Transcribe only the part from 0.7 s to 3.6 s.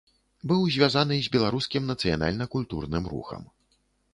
звязаны з беларускім нацыянальна-культурным рухам.